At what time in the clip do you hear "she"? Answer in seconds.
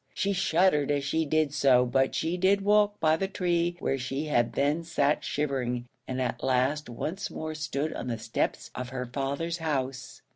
0.15-0.33, 1.03-1.25, 2.15-2.35, 3.99-4.25